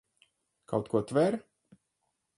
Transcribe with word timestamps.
Kaut 0.71 0.89
ko 0.93 1.03
tver? 1.11 1.39